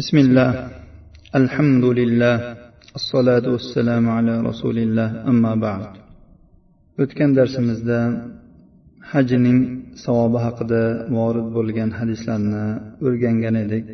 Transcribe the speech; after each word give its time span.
بسم 0.00 0.16
الله 0.24 0.50
الحمد 1.40 1.84
لله 1.84 2.36
الصلاة 2.98 3.46
والسلام 3.54 4.04
على 4.16 4.34
رسول 4.48 4.76
الله 4.84 5.08
أما 5.30 5.52
بعد 5.66 5.84
o'tgan 7.02 7.30
darsimizda 7.38 8.00
hajning 9.10 9.58
savobi 10.04 10.38
haqida 10.46 10.82
vorid 11.16 11.48
bo'lgan 11.56 11.90
hadislarni 11.98 12.66
o'rgangan 13.06 13.54
edik 13.64 13.86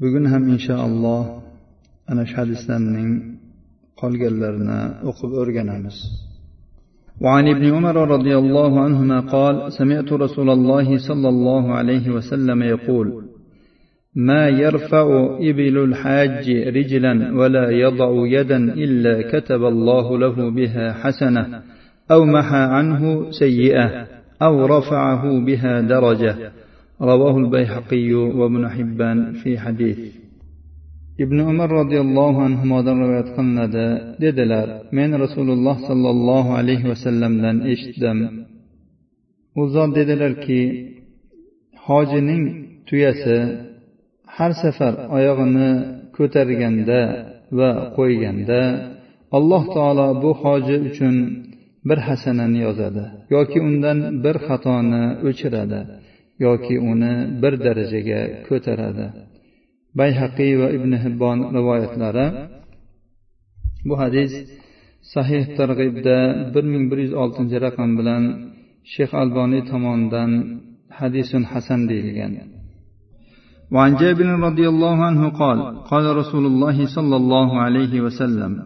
bugun 0.00 0.24
ham 0.32 0.42
inshaalloh 0.54 1.22
ana 2.10 2.22
shu 2.28 2.34
hadislarning 2.40 3.10
qolganlarini 4.00 4.80
o'qib 5.10 5.30
o'rganamiz 5.40 5.96
وعن 7.24 7.44
ابن 7.54 7.64
عمر 7.76 7.96
رضي 8.16 8.34
الله 8.42 8.72
عنهما 8.84 9.18
قال 9.34 9.54
سمعت 9.78 10.10
رسول 10.24 10.48
الله 10.56 10.88
صلى 11.08 11.28
الله 11.34 11.64
عليه 11.78 12.04
وسلم 12.16 12.58
يقول 12.74 13.08
ما 14.16 14.48
يرفع 14.48 15.36
إبل 15.40 15.78
الحاج 15.78 16.50
رجلا 16.50 17.34
ولا 17.38 17.70
يضع 17.70 18.26
يدا 18.26 18.56
إلا 18.56 19.14
كتب 19.32 19.64
الله 19.64 20.18
له 20.18 20.50
بها 20.50 20.92
حسنة 20.92 21.62
أو 22.10 22.24
محى 22.24 22.64
عنه 22.76 23.30
سيئة 23.30 24.06
أو 24.42 24.66
رفعه 24.66 25.44
بها 25.44 25.80
درجة 25.80 26.52
رواه 27.02 27.38
البيحقي 27.38 28.14
وابن 28.14 28.68
حبان 28.68 29.32
في 29.32 29.58
حديث 29.58 30.24
ibn 31.18 31.38
umar 31.38 31.70
roziyallohu 31.80 32.42
anhudan 32.48 32.96
rivoyat 33.02 33.28
qilinadi 33.36 33.86
dedilar 34.24 34.68
men 34.98 35.10
rasululloh 35.24 35.76
sollallohu 35.88 36.50
alayhi 36.60 36.88
vasallamdan 36.92 37.56
eshitdim 37.72 38.18
u 39.60 39.62
zot 39.74 39.90
dedilarki 39.98 40.60
hojining 41.86 42.42
tuyasi 42.88 43.38
har 44.35 44.51
safar 44.61 44.93
oyog'ini 45.17 45.69
ko'targanda 46.17 47.01
va 47.59 47.69
qo'yganda 47.97 48.61
alloh 49.37 49.63
taolo 49.75 50.07
bu 50.23 50.31
hoji 50.41 50.75
uchun 50.89 51.15
bir 51.89 51.99
hasanani 52.07 52.59
yozadi 52.67 53.03
yoki 53.35 53.57
undan 53.67 53.97
bir 54.23 54.35
xatoni 54.47 55.03
o'chiradi 55.27 55.81
yoki 56.45 56.75
uni 56.91 57.13
bir 57.41 57.53
darajaga 57.65 58.21
ko'taradi. 58.47 59.05
Bayhaqiy 59.99 60.53
va 60.61 60.67
ibn 60.77 60.91
hibbon 61.03 61.39
rivoyatlari 61.57 62.27
bu 63.87 63.93
hadis 64.01 64.31
sahih 65.13 65.43
targ'ibda 65.59 66.17
bir 66.53 66.65
ming 66.73 66.85
bir 66.91 66.99
yuz 67.05 67.13
oltinchi 67.23 67.57
raqam 67.65 67.91
bilan 67.99 68.23
shayx 68.93 69.11
alboniy 69.21 69.61
tomonidan 69.71 70.31
hadisun 70.99 71.43
hasan 71.51 71.81
deyilgan. 71.91 72.33
وعن 73.71 73.95
جابر 73.95 74.25
رضي 74.25 74.69
الله 74.69 75.05
عنه 75.05 75.29
قال 75.29 75.83
قال 75.83 76.17
رسول 76.17 76.45
الله 76.45 76.95
صلى 76.95 77.15
الله 77.15 77.59
عليه 77.61 78.01
وسلم 78.01 78.63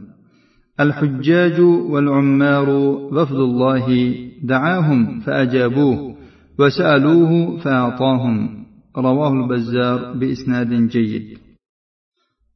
الحجاج 0.79 1.59
والعمار 1.61 2.69
وفد 3.15 3.35
الله 3.35 4.15
دعاهم 4.43 5.19
فأجابوه 5.19 6.15
وسألوه 6.59 7.57
فأعطاهم. 7.57 8.65
رواه 8.97 9.33
البزار 9.33 10.13
بإسناد 10.13 10.69
جيد. 10.87 11.37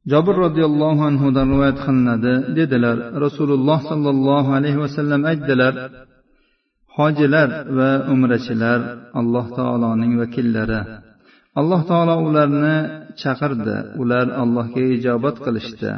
جابر 0.06 0.38
رضي 0.38 0.64
الله 0.64 1.04
عنه 1.04 1.30
دروات 1.30 1.78
خلند 1.78 2.26
ددلر 2.56 3.22
رسول 3.22 3.52
الله 3.52 3.78
صلى 3.90 4.10
الله 4.10 4.54
عليه 4.54 4.76
وسلم 4.76 5.26
أجدلر 5.26 5.90
حاجلر 6.96 7.50
وأمرشلر 7.76 8.80
الله 9.16 9.56
تعالى 9.56 10.16
وكلره 10.16 11.07
alloh 11.60 11.80
taolo 11.90 12.14
ularni 12.28 12.76
chaqirdi. 13.20 13.76
Ular 14.02 14.26
allohga 14.42 14.84
ijobat 14.96 15.36
qilishdi. 15.44 15.90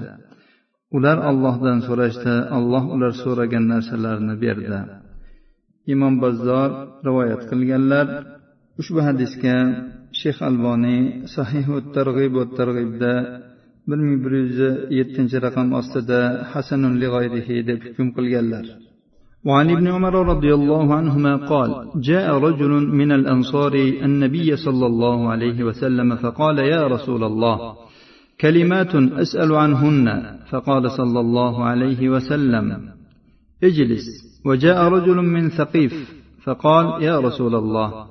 Ular 0.97 1.17
ollohdan 1.31 1.79
so'rashdi. 1.87 2.35
Alloh 2.59 2.85
ular 2.95 3.13
so'ragan 3.23 3.65
narsalarni 3.73 4.35
berdi. 4.45 4.81
Imom 5.95 6.15
bazzor 6.23 6.71
rivoyat 7.07 7.43
qilganlar 7.51 8.07
ushbu 8.81 9.01
hadisga 9.09 9.57
shayx 10.21 10.39
alboniy 10.49 11.03
sahihu 11.35 11.77
targ'ib 11.97 12.33
va 12.39 12.45
targ'ibda 12.59 13.13
bir 13.89 13.99
ming 14.07 14.19
bir 14.25 14.33
yuz 14.41 14.59
yettinchi 14.99 15.37
raqam 15.47 15.69
ostida 15.81 16.21
hasanun 16.53 16.95
lig'oyrihi 17.03 17.57
deb 17.69 17.79
hukm 17.87 18.09
qilganlar. 18.17 18.65
وعن 19.45 19.71
ابن 19.71 19.87
عمر 19.89 20.15
رضي 20.29 20.55
الله 20.55 20.95
عنهما 20.95 21.37
قال 21.37 21.91
جاء 21.97 22.39
رجل 22.39 22.69
من 22.71 23.13
الأنصار 23.13 23.75
النبي 23.75 24.57
صلى 24.57 24.87
الله 24.87 25.29
عليه 25.29 25.65
وسلم 25.65 26.17
فقال 26.17 26.59
يا 26.59 26.87
رسول 26.87 27.25
الله 27.25 27.75
كلمات 28.41 28.95
أسأل 28.95 29.53
عنهن. 29.53 30.07
فقال 30.51 30.91
صلى 30.91 31.21
الله 31.21 31.65
عليه 31.65 32.09
وسلم 32.09 32.79
اجلس. 33.65 34.07
وجاء 34.45 34.89
رجل 34.89 35.17
من 35.17 35.49
ثقيف 35.49 36.13
فقال 36.45 37.03
يا 37.03 37.21
رسول 37.21 37.55
الله 37.55 38.05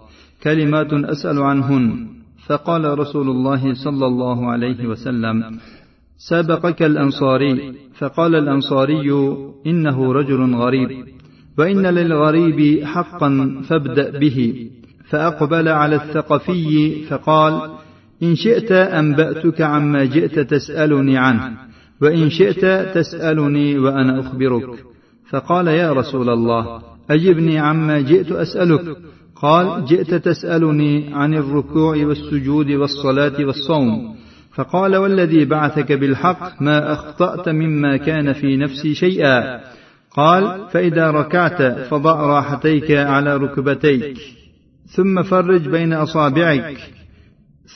كلمات 0.43 0.93
أسأل 0.93 1.37
عنهن. 1.41 2.07
فقال 2.47 2.99
رسول 2.99 3.29
الله 3.29 3.73
صلى 3.73 4.05
الله 4.05 4.51
عليه 4.51 4.87
وسلم 4.87 5.59
سبقك 6.17 6.83
الأنصاري. 6.83 7.73
فقال 7.97 8.35
الأنصاري 8.35 9.11
إنه 9.67 10.13
رجل 10.13 10.55
غريب. 10.55 11.18
وإن 11.59 11.85
للغريب 11.85 12.85
حقا 12.85 13.61
فابدأ 13.69 14.19
به. 14.19 14.69
فأقبل 15.09 15.67
على 15.67 15.95
الثقفي 15.95 16.91
فقال 17.09 17.71
إن 18.23 18.35
شئت 18.35 18.71
أنبأتك 18.71 19.61
عما 19.61 20.05
جئت 20.05 20.39
تسألني 20.39 21.17
عنه 21.17 21.57
وإن 22.01 22.29
شئت 22.29 22.65
تسألني 22.97 23.79
وأنا 23.79 24.19
أخبرك. 24.19 24.69
فقال 25.29 25.67
يا 25.67 25.93
رسول 25.93 26.29
الله 26.29 26.81
أجبني 27.09 27.59
عما 27.59 28.01
جئت 28.01 28.31
أسألك. 28.31 28.97
قال 29.35 29.85
جئت 29.85 30.13
تسألني 30.13 31.13
عن 31.13 31.33
الركوع 31.33 32.05
والسجود 32.05 32.71
والصلاة 32.71 33.45
والصوم. 33.45 34.15
فقال 34.55 34.95
والذي 34.95 35.45
بعثك 35.45 35.91
بالحق 35.91 36.61
ما 36.61 36.93
أخطأت 36.93 37.49
مما 37.49 37.97
كان 37.97 38.33
في 38.33 38.57
نفسي 38.57 38.93
شيئا. 38.93 39.68
قال 40.11 40.67
فإذا 40.71 41.11
ركعت 41.11 41.61
فضع 41.61 42.13
راحتيك 42.13 42.91
على 42.91 43.37
ركبتيك 43.37 44.17
ثم 44.87 45.23
فرج 45.23 45.69
بين 45.69 45.93
أصابعك 45.93 46.77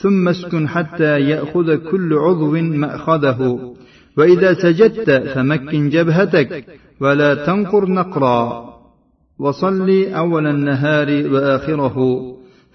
ثم 0.00 0.28
اسكن 0.28 0.68
حتى 0.68 1.20
يأخذ 1.20 1.76
كل 1.76 2.14
عضو 2.14 2.50
مأخذه. 2.60 3.74
وإذا 4.16 4.54
سجدت 4.54 5.10
فمكن 5.10 5.88
جبهتك 5.88 6.64
ولا 7.00 7.34
تنقر 7.34 7.90
نقرا. 7.90 8.74
وصل 9.38 9.90
أول 10.14 10.46
النهار 10.46 11.08
وآخره. 11.32 12.20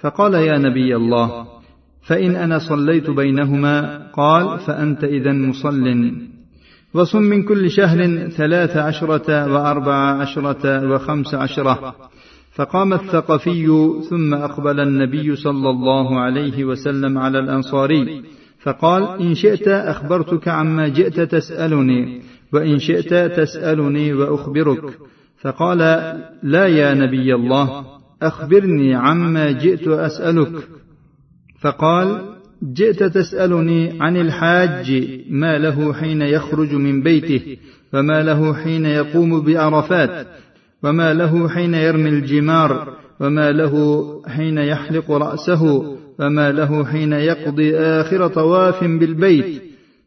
فقال 0.02 0.34
يا 0.34 0.58
نبي 0.58 0.96
الله 0.96 1.48
فإن 2.02 2.36
أنا 2.36 2.60
صليت 2.60 3.10
بينهما 3.10 4.08
قال 4.14 4.60
فأنت 4.60 5.04
إذا 5.04 5.32
مصل. 5.32 6.29
وصم 6.94 7.22
من 7.22 7.44
كل 7.44 7.72
شهر 7.72 8.30
ثلاث 8.30 8.78
عشرة 8.78 9.54
وأربع 9.54 9.96
عشرة 9.96 10.94
وخمس 10.94 11.34
عشرة. 11.36 11.96
فقام 12.56 12.94
الثقفي 12.94 13.68
ثم 14.10 14.34
أقبل 14.34 14.80
النبي 14.80 15.36
صلى 15.36 15.70
الله 15.70 16.20
عليه 16.20 16.66
وسلم 16.66 17.18
على 17.18 17.40
الأنصاري 17.40 18.24
فقال 18.60 19.22
إن 19.22 19.34
شئت 19.34 19.68
أخبرتك 19.68 20.48
عما 20.48 20.88
جئت 20.88 21.20
تسألني 21.22 22.22
وإن 22.54 22.80
شئت 22.80 23.14
تسألني 23.14 24.14
وأخبرك. 24.14 24.84
فقال 25.42 25.78
لا 26.44 26.68
يا 26.68 26.94
نبي 26.94 27.36
الله 27.36 27.86
أخبرني 28.22 28.96
عما 28.96 29.52
جئت 29.52 29.88
أسألك. 29.88 30.68
فقال 31.62 32.22
جئت 32.64 33.04
تسألني 33.04 33.98
عن 34.02 34.18
الحاج 34.18 35.08
ما 35.30 35.58
له 35.58 35.94
حين 35.94 36.22
يخرج 36.22 36.74
من 36.74 37.04
بيته 37.04 37.58
وما 37.94 38.24
له 38.24 38.54
حين 38.54 38.86
يقوم 38.86 39.42
بعرفات 39.42 40.28
وما 40.84 41.14
له 41.14 41.50
حين 41.50 41.74
يرمي 41.74 42.10
الجمار 42.10 42.94
وما 43.20 43.52
له 43.52 44.06
حين 44.28 44.58
يحلق 44.58 45.12
رأسه 45.12 45.96
وما 46.20 46.52
له 46.52 46.86
حين 46.86 47.14
يقضي 47.14 47.78
آخر 47.78 48.28
طواف 48.28 48.84
بالبيت. 48.84 49.62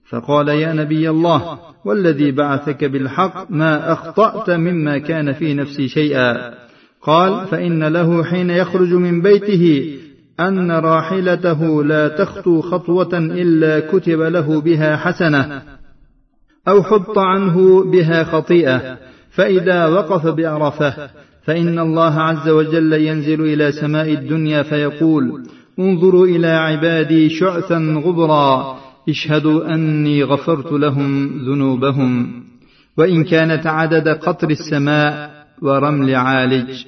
فقال 0.08 0.48
يا 0.48 0.72
نبي 0.72 1.10
الله 1.10 1.58
والذي 1.84 2.31
بعثك 2.31 2.84
بالحق 2.84 3.50
ما 3.50 3.93
أخطأت 3.93 4.50
مما 4.50 4.98
كان 4.98 5.32
في 5.32 5.55
نفسي 5.55 5.88
شيئا. 5.88 6.55
قال 7.02 7.46
فإن 7.46 7.84
له 7.84 8.25
حين 8.25 8.50
يخرج 8.50 8.93
من 8.93 9.22
بيته 9.22 9.96
أن 10.40 10.70
راحلته 10.70 11.84
لا 11.84 12.08
تخطو 12.08 12.61
خطوة 12.61 13.19
إلا 13.19 13.81
كتب 13.81 14.20
له 14.20 14.61
بها 14.61 14.96
حسنة 14.96 15.62
أو 16.69 16.82
حط 16.82 17.19
عنه 17.19 17.84
بها 17.84 18.25
خطيئة 18.25 18.99
فإذا 19.31 19.87
وقف 19.87 20.26
بعرفة 20.26 21.11
فإن 21.44 21.79
الله 21.79 22.20
عز 22.20 22.49
وجل 22.49 22.93
ينزل 22.93 23.40
إلى 23.40 23.73
سماء 23.73 24.12
الدنيا 24.12 24.62
فيقول 24.62 25.43
انظروا 25.79 26.26
إلى 26.26 26.46
عبادي 26.46 27.29
شعثا 27.29 28.02
غبرا 28.05 28.79
اشهدوا 29.08 29.75
أني 29.75 30.25
غفرت 30.25 30.73
لهم 30.73 31.26
ذنوبهم 31.26 32.43
وإن 32.96 33.25
كانت 33.25 33.67
عدد 33.67 34.08
قطر 34.08 34.50
السماء 34.50 35.31
ورمل 35.62 36.14
عالج. 36.14 36.84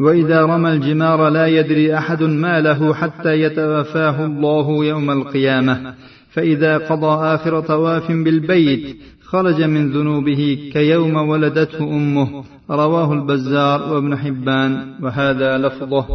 وإذا 0.00 0.44
رمى 0.44 0.72
الجمار 0.72 1.28
لا 1.28 1.46
يدري 1.46 1.98
أحد 1.98 2.22
ما 2.22 2.60
له 2.60 2.94
حتى 2.94 3.32
يتوفاه 3.40 4.26
الله 4.26 4.84
يوم 4.84 5.10
القيامة 5.10 5.94
فإذا 6.32 6.78
قضى 6.78 7.34
آخر 7.34 7.60
طواف 7.60 8.12
بالبيت 8.12 8.96
خرج 9.22 9.62
من 9.62 9.90
ذنوبه 9.90 10.70
كيوم 10.72 11.16
ولدته 11.16 11.84
أمه 11.84 12.44
رواه 12.70 13.12
البزار 13.12 13.92
وابن 13.92 14.16
حبان 14.16 14.94
وهذا 15.02 15.58
لفظه 15.58 16.06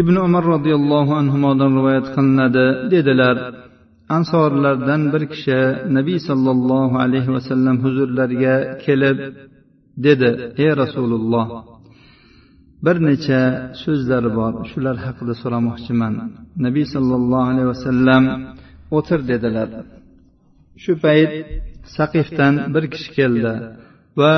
ibn 0.00 0.16
umar 0.16 0.44
roziyallohu 0.54 1.12
anhudan 1.20 1.70
rivoyat 1.78 2.06
qilinadi 2.14 2.66
dedilar 2.92 3.36
ansorlardan 4.16 5.02
bir 5.12 5.22
kishi 5.32 5.60
nabiy 5.96 6.18
sollallohu 6.28 6.94
alayhi 7.04 7.30
vasallam 7.36 7.76
huzurlariga 7.84 8.54
kelib 8.84 9.18
dedi 10.05 10.29
ey 10.63 10.71
rasululloh 10.81 11.47
bir 12.85 12.97
necha 13.09 13.41
so'zlar 13.83 14.23
bor. 14.37 14.53
Shular 14.71 14.95
haqida 15.05 15.33
so'ramoqchiman. 15.41 16.13
Nabiy 16.65 16.85
sollallohu 16.95 17.47
alayhi 17.51 17.69
vasallam 17.73 18.23
o'tir 18.97 19.19
dedilar. 19.31 19.69
Shu 20.83 20.93
payt 21.05 21.31
saqifdan 21.97 22.53
bir 22.73 22.83
kishi 22.93 23.09
keldi 23.17 23.53
va 24.19 24.33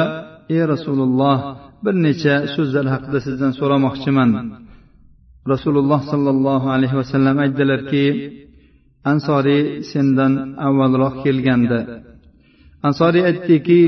ey 0.56 0.62
rasululloh 0.74 1.40
bir 1.86 1.96
necha 2.08 2.36
so'zlar 2.56 2.86
haqida 2.94 3.20
sizdan 3.28 3.52
so'ramoqchiman. 3.60 4.30
Rasululloh 5.54 6.02
sollallohu 6.12 6.68
alayhi 6.76 6.96
vasallam 7.02 7.36
aytdilarki 7.46 8.06
ansoriy 9.12 9.64
sendan 9.92 10.34
avvalroq 10.68 11.16
kelgandi. 11.26 11.80
Ansoriy 12.88 13.24
aytdiki 13.30 13.82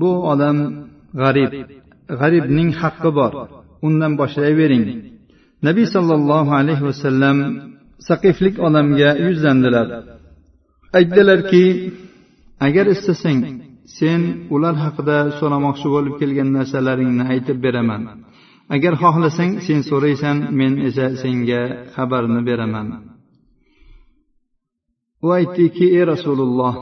bu 0.00 0.10
odam 0.32 0.58
g'arib. 1.20 1.50
G'aribning 2.20 2.70
haqqi 2.82 3.10
bor. 3.18 3.32
Undan 3.86 4.12
boshlayvering. 4.20 4.84
Nabiy 5.66 5.86
sollallohu 5.94 6.52
alayhi 6.60 6.84
vasallam 6.90 7.36
saqiflik 8.08 8.56
odamga 8.66 9.10
yuzlandilar. 9.26 9.86
Aytdilarki 10.98 11.64
agar 12.66 12.86
istasang 12.94 13.40
sen 13.98 14.20
ular 14.54 14.74
haqida 14.84 15.18
so'ramoqchi 15.38 15.88
bo'lib 15.94 16.14
kelgan 16.20 16.48
narsalaringni 16.56 17.24
aytib 17.32 17.58
beraman. 17.66 18.02
Agar 18.74 18.92
xohlasang 19.02 19.52
sen 19.66 19.80
so'raysan 19.90 20.36
men 20.58 20.72
esa 20.88 21.06
senga 21.22 21.62
xabarni 21.94 22.40
beraman. 22.48 22.88
U 25.26 25.28
aytdiki 25.38 25.86
ey 25.98 26.04
rasululloh 26.12 26.74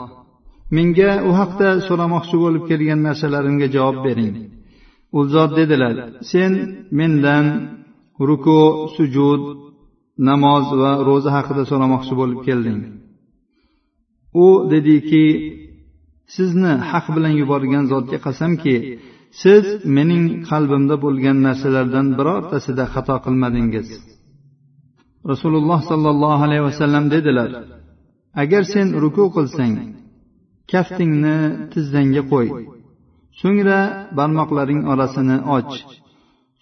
menga 0.77 1.11
u 1.29 1.31
haqda 1.41 1.69
so'ramoqchi 1.87 2.37
bo'lib 2.45 2.63
kelgan 2.71 3.01
narsalarimga 3.09 3.69
javob 3.77 3.99
bering. 4.07 4.35
U 5.17 5.21
zot 5.35 5.51
dedilar 5.61 5.95
sen 6.33 6.53
mendan 6.99 7.47
ruku 8.29 8.61
sujud 8.97 9.43
namoz 10.29 10.67
va 10.81 10.93
ro'za 11.09 11.31
haqida 11.37 11.63
so'ramoqchi 11.71 12.15
bo'lib 12.21 12.41
kelding. 12.47 12.81
U 14.45 14.47
dediki 14.73 15.25
sizni 16.37 16.73
haq 16.91 17.07
bilan 17.17 17.35
yuborgan 17.41 17.85
zotga 17.93 18.19
qasamki 18.27 18.77
siz 19.43 19.65
mening 19.97 20.25
qalbimda 20.51 20.97
bo'lgan 21.05 21.37
narsalardan 21.47 22.07
birortasida 22.19 22.85
xato 22.95 23.17
qilmadingiz. 23.25 23.89
Rasululloh 25.31 25.81
sollallohu 25.91 26.43
alayhi 26.47 26.65
vasallam 26.71 27.05
dedilar 27.15 27.51
agar 28.43 28.63
sen 28.75 28.87
ruku 29.03 29.25
qilsang 29.37 29.75
kaftingni 30.73 31.37
tizzangga 31.73 32.23
qo'y. 32.33 32.49
So'ngra 33.41 33.79
barmoqlaring 34.19 34.81
orasini 34.93 35.37
och. 35.57 35.71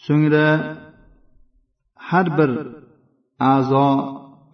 So'ngra 0.06 0.46
har 2.08 2.26
bir 2.38 2.50
a'zo 3.54 3.88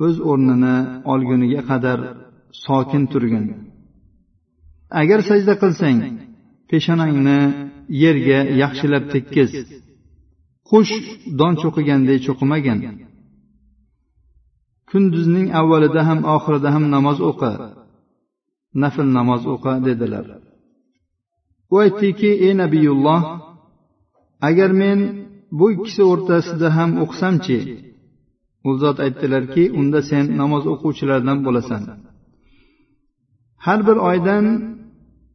o'z 0.04 0.16
o'rnini 0.30 0.76
olguniga 1.12 1.60
qadar 1.70 1.98
sokin 2.64 3.04
turgin. 3.12 3.44
Agar 5.00 5.20
sajda 5.30 5.54
qilsang 5.62 5.98
peshonangni 6.70 7.40
yerga 8.02 8.40
yaxshilab 8.62 9.04
tekkiz. 9.14 9.50
Qush 10.70 10.94
don 11.40 11.54
cho'qiganday 11.62 12.18
cho'qimagin. 12.26 12.78
Kunduzning 14.90 15.48
avvalida 15.60 16.00
ham 16.08 16.20
oxirida 16.34 16.68
ham 16.74 16.84
namoz 16.94 17.18
o'qi. 17.30 17.52
Nafl 18.82 19.06
namoz 19.18 19.42
o'qi 19.54 19.74
dedilar. 19.86 20.26
U 21.72 21.74
aytdiki 21.84 22.30
ey 22.46 22.52
nabiyulloh 22.62 23.22
agar 24.48 24.70
men 24.82 24.98
bu 25.58 25.66
ikkisi 25.74 26.02
o'rtasida 26.12 26.68
ham 26.76 26.90
o'qisamchi? 27.02 27.58
U 28.68 28.70
zot 28.82 28.98
aytdilarki 29.06 29.64
unda 29.80 30.00
sen 30.10 30.24
namoz 30.40 30.64
o'quvchilardan 30.72 31.38
bo'lasan. 31.46 31.82
Har 33.64 33.80
bir 33.88 33.98
oydan 34.10 34.44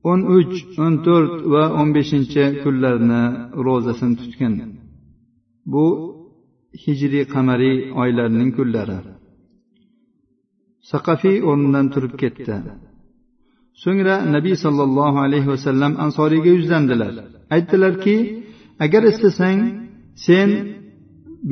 o'n 0.09 0.21
uch 0.37 0.55
o'n 0.83 0.95
to'rt 1.05 1.33
va 1.53 1.63
o'n 1.79 1.89
beshinchi 1.97 2.43
kunlarni 2.63 3.23
ro'zasini 3.65 4.15
tutgin. 4.21 4.53
Bu 5.73 5.85
hijriy 6.83 7.25
qamariy 7.33 7.77
oylarning 8.01 8.51
kunlari. 8.57 8.99
Saqafiy 10.91 11.37
o'rnidan 11.49 11.87
turib 11.93 12.13
ketdi. 12.21 12.55
So'ngra 13.81 14.15
nabiy 14.35 14.55
sollallohu 14.65 15.17
alayhi 15.25 15.47
vasallam 15.53 15.91
ansoriyga 16.05 16.51
yuzlandilar. 16.57 17.11
Aytdilarki 17.55 18.17
agar 18.85 19.03
istasang 19.11 19.59
sen 20.25 20.49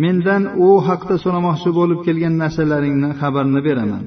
mendan 0.03 0.43
u 0.65 0.67
haqda 0.87 1.15
so'ramoqchi 1.23 1.69
bo'lib 1.79 1.99
kelgan 2.07 2.35
narsalaringni 2.43 3.09
xabarini 3.21 3.61
beraman. 3.67 4.03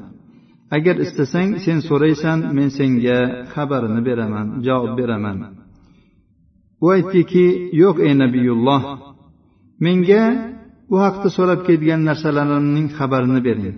Agar 0.76 0.96
istasang 1.04 1.48
sen 1.64 1.78
so'raysan 1.88 2.38
men 2.56 2.68
senga 2.78 3.18
xabarini 3.54 4.00
beraman 4.08 4.46
javob 4.66 4.92
beraman. 5.00 5.36
U 6.84 6.86
aytdiki 6.96 7.46
yo'q 7.82 7.96
ey 8.06 8.12
nabiyulloh 8.22 8.82
menga 9.84 10.24
u 10.94 10.96
haqda 11.04 11.28
so'rab 11.36 11.60
kelgan 11.68 12.00
narsalarimning 12.08 12.86
xabarini 12.98 13.40
bering. 13.48 13.76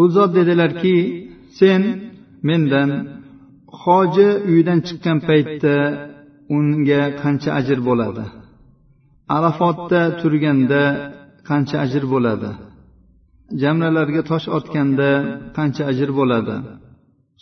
U 0.00 0.02
zot 0.14 0.30
dedilarki 0.38 0.96
sen 1.58 1.82
mendan 2.48 2.90
hoji 3.82 4.28
uydan 4.52 4.78
chiqqan 4.86 5.18
paytda 5.28 5.76
unga 6.56 7.02
qancha 7.22 7.50
ajr 7.60 7.78
bo'ladi? 7.88 8.24
Arafotda 9.36 10.00
turganda 10.20 10.82
qancha 11.48 11.76
ajr 11.84 12.04
bo'ladi? 12.12 12.50
Jamralarga 13.62 14.22
tosh 14.30 14.46
otganda 14.56 15.10
qancha 15.56 15.82
ajr 15.90 16.10
bo'ladi? 16.18 16.56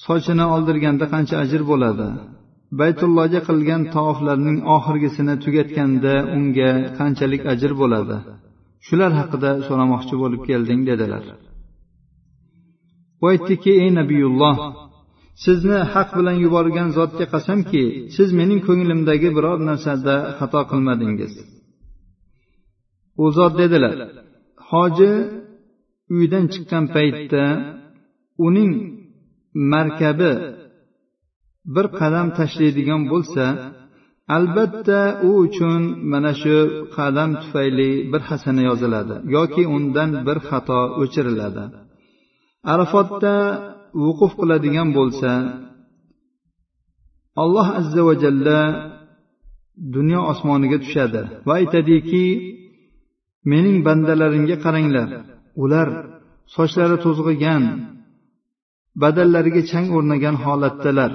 Sochini 0.05 0.45
oldirganda 0.55 1.05
qancha 1.15 1.37
ajr 1.45 1.63
bo'ladi? 1.71 2.09
Baytullohga 2.81 3.41
qilgan 3.49 3.83
tavoflarning 3.95 4.59
oxirgisini 4.77 5.35
tugatganda 5.45 6.15
unga 6.37 6.71
qanchalik 6.99 7.43
ajr 7.53 7.73
bo'ladi? 7.81 8.17
Shular 8.87 9.13
haqida 9.21 9.51
so'ramoqchi 9.67 10.15
bo'lib 10.23 10.43
kelding 10.49 10.81
dedilar. 10.91 11.25
U 13.23 13.25
aytdiki 13.33 13.73
ey 13.83 13.91
nabiyulloh 14.01 14.57
sizni 15.45 15.79
haq 15.93 16.09
bilan 16.19 16.37
yuborgan 16.45 16.89
zotga 16.99 17.27
qasamki 17.35 17.85
siz 18.17 18.29
mening 18.41 18.61
ko'nglimdagi 18.69 19.29
biror 19.37 19.59
narsada 19.69 20.15
xato 20.39 20.61
qilmadingiz. 20.71 21.33
U 23.23 23.25
zot 23.37 23.53
dedilar 23.63 23.95
hoji 24.71 25.13
uydan 26.17 26.45
chiqqan 26.53 26.85
paytda 26.95 27.45
uning 28.47 28.73
markabi 29.73 30.33
bir 31.75 31.87
qadam 32.01 32.27
tashlaydigan 32.39 33.03
bo'lsa 33.13 33.45
albatta 34.37 35.01
u 35.29 35.31
uchun 35.45 35.81
mana 36.13 36.33
shu 36.43 36.57
qadam 36.97 37.31
tufayli 37.43 37.91
bir 38.13 38.23
hasana 38.29 38.63
yoziladi 38.71 39.15
yoki 39.37 39.63
undan 39.77 40.11
bir 40.27 40.39
xato 40.49 40.81
o'chiriladi. 41.03 41.65
Arafotda 42.73 43.35
vuquf 44.03 44.33
qiladigan 44.41 44.89
bo'lsa 44.99 45.31
alloh 47.43 47.67
azza 47.81 48.03
va 48.09 48.15
jalla 48.23 48.61
dunyo 49.97 50.21
osmoniga 50.33 50.79
tushadi. 50.85 51.23
Va 51.47 51.53
aytadiki 51.61 52.25
mening 53.51 53.79
bandalarimga 53.87 54.57
qaranglar. 54.65 55.09
Ular 55.63 55.89
sochlari 56.57 56.97
to'zg'igan 57.05 57.63
badallariga 59.03 59.63
chang 59.71 59.87
o'rnagan 59.97 60.37
holatdalar. 60.45 61.13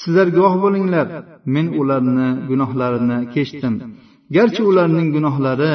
Sizlar 0.00 0.28
guvoh 0.36 0.54
bo'linglar 0.64 1.06
men 1.54 1.66
ularni 1.80 2.28
gunohlarini 2.48 3.18
kechdim 3.34 3.74
garchi 4.36 4.62
ularning 4.70 5.08
gunohlari 5.16 5.74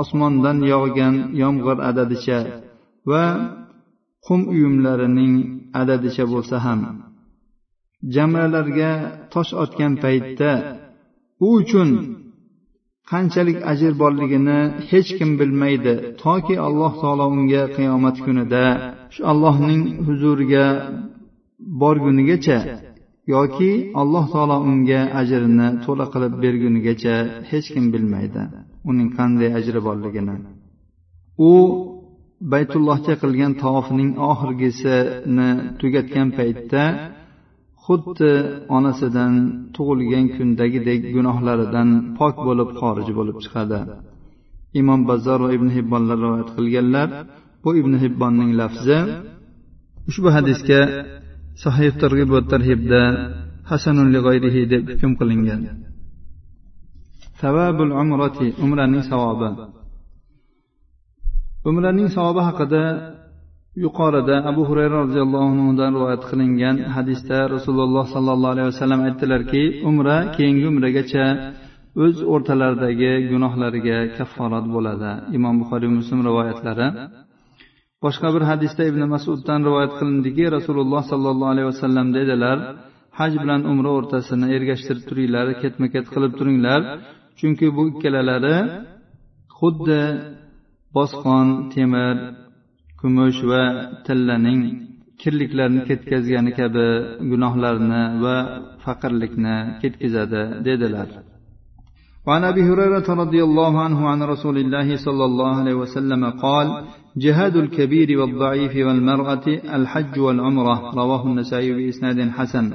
osmondan 0.00 0.58
yog'gan 0.72 1.14
yomg'ir 1.42 1.78
adadicha 1.90 2.38
va 3.10 3.24
qum 4.26 4.40
uyumlarining 4.52 5.34
adadicha 5.80 6.24
bo'lsa 6.32 6.56
ham 6.66 6.80
jamralarga 8.14 8.92
tosh 9.32 9.52
otgan 9.62 9.92
paytda 10.02 10.50
u 11.46 11.48
uchun 11.60 11.90
qanchalik 13.10 13.58
ajr 13.72 13.92
borligini 14.02 14.58
hech 14.90 15.08
kim 15.18 15.30
bilmaydi 15.40 15.94
toki 16.22 16.54
alloh 16.66 16.92
taolo 17.02 17.24
unga 17.34 17.62
qiyomat 17.76 18.16
kunida 18.24 18.64
shu 19.14 19.20
allohning 19.32 19.82
huzuriga 20.06 20.66
borgunigacha 21.82 22.58
yoki 23.34 23.70
alloh 24.00 24.24
taolo 24.34 24.56
unga 24.70 25.00
ajrini 25.20 25.68
to'la 25.84 26.06
qilib 26.12 26.32
bergunigacha 26.44 27.14
hech 27.50 27.66
kim 27.74 27.84
bilmaydi 27.94 28.42
uning 28.90 29.08
qanday 29.18 29.50
ajri 29.58 29.80
borligini. 29.88 30.36
U 31.50 31.52
baytullohga 32.52 33.14
qilgan 33.22 33.52
tavofining 33.62 34.10
oxirgisini 34.30 35.50
tugatgan 35.80 36.28
paytda 36.38 36.84
xuddi 37.84 38.32
onasidan 38.76 39.32
tug'ilgan 39.76 40.26
kundagidek 40.36 41.00
gunohlaridan 41.14 41.88
pok 42.18 42.34
bo'lib 42.46 42.70
xorij 42.80 43.08
bo'lib 43.18 43.36
chiqadi. 43.44 43.80
Imom 44.80 45.00
bazzor 45.10 45.38
va 45.44 45.50
ibn 45.56 45.68
hibbonlar 45.76 46.18
rivoyat 46.24 46.50
qilganlar 46.56 47.08
bu 47.62 47.70
ibn 47.80 47.92
hibbonning 48.02 48.50
lafzi 48.60 48.98
ushbu 50.10 50.28
hadisga 50.36 50.80
sahih 51.64 51.92
targ'ib 52.02 52.28
va 52.34 52.40
tarhibda 52.52 53.02
hasanun 53.70 54.08
li 54.14 54.20
deb 54.72 54.82
hukm 54.92 55.12
qilingan. 55.20 55.60
Savabul 57.40 57.92
umrati 58.02 58.46
umraning 58.64 59.02
savobi. 59.10 59.50
Umraning 61.66 62.08
savobi 62.16 62.42
haqida 62.48 62.82
yuqorida 63.84 64.36
abu 64.50 64.62
hurayra 64.68 64.96
roziyallohu 65.04 65.46
anhudan 65.52 65.90
rivoyat 65.96 66.22
qilingan 66.30 66.76
hadisda 66.96 67.38
rasululloh 67.54 68.04
sollallohu 68.14 68.52
alayhi 68.54 68.68
vasallam 68.72 69.00
aytdilarki 69.08 69.62
umra 69.90 70.16
keyingi 70.36 70.66
umragacha 70.72 71.26
o'z 72.04 72.16
o'rtalaridagi 72.32 73.12
gunohlariga 73.32 73.98
kafforat 74.16 74.66
bo'ladi. 74.74 75.10
Imom 75.36 75.54
buxoriy 75.60 75.90
muslim 75.98 76.20
rivoyatlari. 76.28 76.88
Boshqa 78.04 78.28
bir 78.34 78.42
hadisda 78.50 78.82
ibn 78.90 79.02
masuddan 79.14 79.60
rivoyat 79.68 79.92
qilindiki 79.98 80.44
rasululloh 80.56 81.02
sollallohu 81.12 81.52
alayhi 81.54 81.68
vasallam 81.72 82.06
dedilar 82.18 82.56
haj 83.18 83.32
bilan 83.42 83.60
umra 83.72 83.90
o'rtasini 83.98 84.46
ergashtirib 84.56 85.04
turinglar 85.08 85.46
ketma 85.62 85.86
ket 85.94 86.06
qilib 86.14 86.32
turinglar 86.38 86.80
chunki 87.38 87.66
bu 87.76 87.82
ikkalalari 87.92 88.58
xuddi 89.58 90.02
bosqon 90.95 91.47
temir 91.73 92.15
kumush 92.99 93.39
va 93.49 93.63
tillaning 94.05 94.61
kirliklarni 95.21 95.81
ketkazgani 95.89 96.51
kabi 96.59 96.87
gunohlarni 97.31 98.01
va 98.23 98.37
faqirlikni 98.83 99.55
ketkazadi 99.81 100.41
dedilar 100.67 101.09
وعن 102.27 102.43
ابي 102.51 102.61
هريره 102.69 103.07
رضي 103.23 103.41
الله 103.47 103.73
عنه 103.85 103.99
عن 104.11 104.19
رسول 104.33 104.57
الله 104.63 104.87
صلى 105.05 105.25
الله 105.29 105.51
عليه 105.61 105.77
وسلم 105.83 106.21
قال 106.45 106.67
جهاد 107.23 107.55
الكبير 107.63 108.09
والضعيف 108.19 108.73
والمراه 108.85 109.45
الحج 109.77 110.15
والعمره 110.25 110.77
رواه 111.01 111.23
النسائي 111.29 111.69
باسناد 111.77 112.19
حسن 112.37 112.65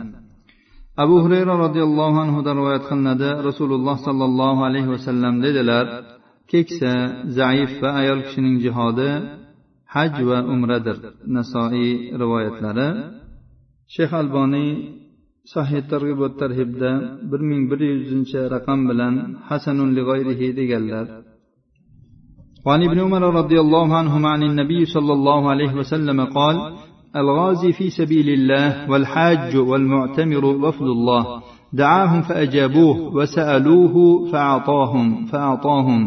abu 1.05 1.17
hurayra 1.25 1.55
roziyallohu 1.65 2.19
anhudan 2.25 2.55
rivoyat 2.61 2.85
qilinadi 2.91 3.29
rasululloh 3.49 3.97
sollallohu 4.07 4.61
alayhi 4.69 4.91
vasallam 4.95 5.35
dedilar 5.47 5.85
keksa 6.51 6.93
zaif 7.39 7.71
va 7.83 7.91
ayol 8.01 8.21
kishining 8.27 8.57
jihodi 8.65 9.11
haj 9.95 10.15
va 10.29 10.39
umradir 10.55 10.97
nasoiy 11.37 11.91
rivoyatlari 12.23 12.89
shayx 13.95 14.11
alboniy 14.23 14.71
sahih 15.55 15.81
targ'ib 15.93 16.19
va 16.23 16.29
tarhibda 16.41 16.91
bir 17.31 17.41
ming 17.51 17.63
bir 17.71 17.81
yuzinchi 17.91 18.41
raqam 18.55 18.81
bilan 18.91 19.15
hasanun 19.49 19.91
lig'oyrihi 19.99 20.49
deganlar 20.61 21.07
وعن 22.67 22.83
ابن 22.89 22.99
عمر 23.07 23.23
رضي 23.41 23.59
الله 23.65 23.89
عنهما 24.01 24.29
عن 24.35 24.43
النبي 24.43 24.81
صلى 24.85 25.13
الله 25.19 25.41
عليه 25.53 25.73
وسلم 25.81 26.19
قال 26.25 26.57
الغازي 27.17 27.73
في 27.79 27.87
سبيل 27.91 28.29
الله 28.29 28.91
والحاج 28.91 29.57
والمعتمر 29.57 30.45
وفد 30.45 30.89
الله 30.97 31.23
دعاهم 31.73 32.21
فأجابوه 32.23 32.97
وسألوه 33.17 33.95
فأعطاهم 34.33 35.07
فأعطاهم 35.31 36.03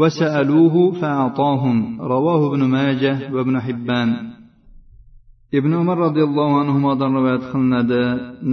وسألوه 0.00 0.92
فأعطاهم 1.00 1.76
رواه 2.00 2.40
ابن 2.50 2.62
ماجه 2.64 3.14
وابن 3.34 3.60
حبان 3.60 4.34
ibn 5.58 5.72
umar 5.82 5.96
roziyallohu 6.06 6.54
anhudan 6.62 7.10
rivoyat 7.18 7.44
qilinadi 7.52 8.02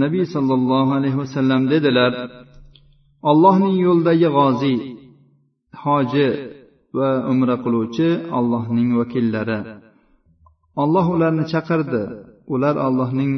nabiy 0.02 0.24
sollallohu 0.34 0.90
alayhi 0.98 1.18
vasallam 1.22 1.60
dedilar 1.72 2.12
allohning 3.30 3.74
yo'lidagi 3.86 4.28
g'oziy 4.36 4.78
hoji 5.84 6.28
va 6.98 7.10
umra 7.32 7.56
qiluvchi 7.64 8.08
allohning 8.38 8.90
vakillari 9.00 9.58
olloh 10.82 11.06
ularni 11.14 11.44
chaqirdi 11.52 12.02
ular 12.54 12.74
allohning 12.86 13.32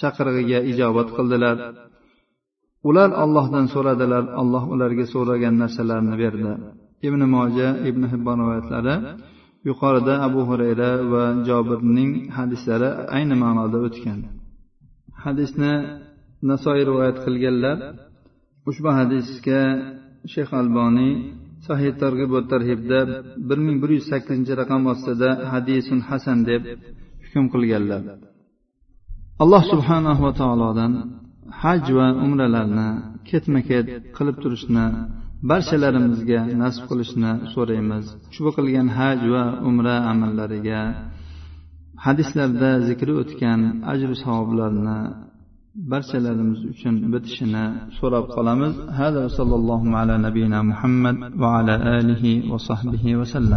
chaqirig'iga 0.00 0.58
ijobat 0.70 1.08
qildilar 1.16 1.56
ular 2.88 3.10
ollohdan 3.24 3.66
so'radilar 3.74 4.24
alloh 4.40 4.64
ularga 4.74 5.04
so'ragan 5.14 5.54
narsalarni 5.62 6.14
berdi 6.22 6.52
Ibn 7.07 7.21
moja 7.35 7.69
ibn 7.89 8.03
hibbon 8.11 8.37
rivoyatlari 8.41 8.95
yuqorida 9.67 10.13
abu 10.27 10.41
hurayra 10.49 10.91
va 11.11 11.23
jobirning 11.47 12.11
hadislari 12.37 12.89
ayni 13.17 13.35
ma'noda 13.43 13.77
o'tgan. 13.87 14.19
Hadisni 15.23 15.73
nasoiy 16.49 16.83
rivoyat 16.89 17.17
qilganlar 17.25 17.77
ushbu 18.69 18.89
hadisga 18.99 19.61
shayx 20.33 20.49
alboniy 20.61 21.13
sahih 21.67 21.91
targ'ib 22.01 22.29
va 22.35 22.41
tarhibda 22.51 22.99
bir 23.49 23.59
ming 23.65 23.77
bir 23.83 23.89
yuz 23.97 24.05
sakkizinchi 24.11 24.53
raqam 24.61 24.81
ostida 24.93 25.29
hadisun 25.53 25.99
hasan 26.09 26.39
deb 26.49 26.61
hukm 27.23 27.45
qilganlar. 27.53 28.01
Alloh 29.43 29.63
subhanahu 29.71 30.21
va 30.25 30.31
taolodan 30.41 30.91
haj 31.61 31.83
va 31.97 32.07
umralarni 32.25 32.89
ketma 33.29 33.59
ket 33.69 33.87
qilib 34.17 34.37
turishni 34.43 34.85
barchalarimizga 35.47 36.39
nasib 36.61 36.83
qilishni 36.89 37.31
so'raymiz. 37.53 38.05
Ushbu 38.31 38.49
qilgan 38.57 38.87
haj 38.97 39.19
va 39.33 39.43
umra 39.69 39.95
amallariga 40.11 40.81
hadislarda 42.05 42.69
zikri 42.87 43.13
o'tgan 43.21 43.59
ajru 43.93 44.13
savoblarni 44.23 44.99
barchalarimiz 45.91 46.61
uchun 46.73 46.95
bitishini 47.13 47.65
so'rab 47.97 48.25
qolamiz. 48.35 48.73
Hada 48.99 49.23
sallallohu 49.37 49.87
ala 50.01 50.15
nabiyina 50.25 50.59
muhammad 50.71 51.17
va 51.41 51.49
ala 51.59 51.75
alihi 51.97 52.31
va 52.51 52.57
sahbihi 52.69 53.11
vasallam 53.21 53.47